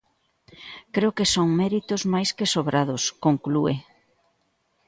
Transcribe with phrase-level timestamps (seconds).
[0.95, 3.75] "Creo que son méritos máis que sobrados", conclúe.